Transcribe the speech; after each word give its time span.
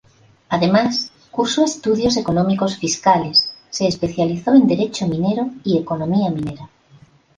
Además, 0.49 1.11
cursó 1.29 1.63
estudios 1.63 2.17
económicos 2.17 2.75
fiscales, 2.75 3.53
se 3.69 3.85
especializó 3.87 4.51
en 4.55 4.65
derecho 4.67 5.07
minero 5.07 5.51
y 5.63 5.77
economía 5.77 6.31
minera. 6.31 6.67